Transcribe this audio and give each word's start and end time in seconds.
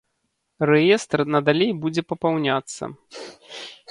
Рэестр 0.69 1.19
надалей 1.35 1.71
будзе 1.85 2.01
папаўняцца. 2.13 2.83